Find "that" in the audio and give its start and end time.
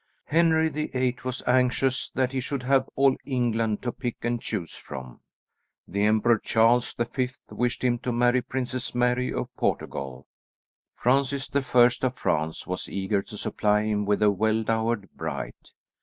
2.09-2.31